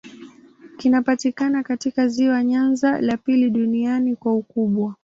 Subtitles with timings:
[0.77, 4.95] Kinapatikana katika ziwa Nyanza, la pili duniani kwa ukubwa.